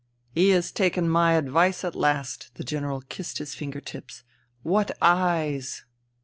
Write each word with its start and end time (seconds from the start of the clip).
"He 0.31 0.49
has 0.49 0.71
taken 0.71 1.07
my 1.07 1.33
advice 1.33 1.83
at 1.83 1.93
last." 1.93 2.49
The 2.55 2.63
General 2.63 3.01
kissed 3.01 3.37
his 3.37 3.53
finger 3.53 3.79
tips." 3.79 4.23
What 4.63 4.89
eyes 4.99 5.85